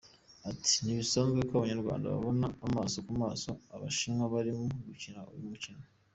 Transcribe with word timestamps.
Ati: 0.49 0.73
”Ntibisanzwe 0.83 1.39
ko 1.47 1.53
Abanyarwanda 1.55 2.13
babona 2.13 2.47
amaso 2.67 2.97
ku 3.05 3.11
maso 3.21 3.49
Abashinwa 3.75 4.23
barimo 4.33 4.63
gukina 4.87 5.19
uyu 5.31 5.47
mukino. 5.51 5.83